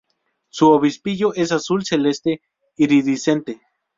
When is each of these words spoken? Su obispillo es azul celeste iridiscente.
Su 0.49 0.71
obispillo 0.71 1.31
es 1.35 1.51
azul 1.51 1.85
celeste 1.85 2.41
iridiscente. 2.75 3.61